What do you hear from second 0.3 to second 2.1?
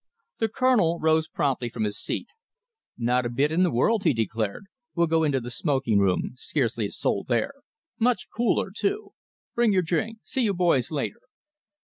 The Colonel rose promptly from his